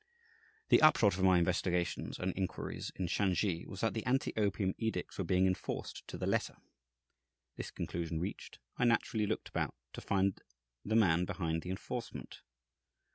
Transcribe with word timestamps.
The 0.69 0.81
upshot 0.81 1.15
of 1.19 1.23
my 1.23 1.37
investigations 1.37 2.17
and 2.17 2.33
inquiries 2.35 2.91
in 2.95 3.05
Shansi 3.05 3.67
was 3.67 3.81
that 3.81 3.93
the 3.93 4.03
anti 4.07 4.33
opium 4.35 4.73
edicts 4.79 5.19
were 5.19 5.23
being 5.23 5.45
enforced 5.45 6.07
to 6.07 6.17
the 6.17 6.25
letter. 6.25 6.57
This 7.55 7.69
conclusion 7.69 8.19
reached, 8.19 8.57
I 8.77 8.85
naturally 8.85 9.27
looked 9.27 9.49
about 9.49 9.75
to 9.93 10.01
find 10.01 10.41
the 10.83 10.95
man 10.95 11.25
behind 11.25 11.61
the 11.61 11.69
enforcement. 11.69 12.41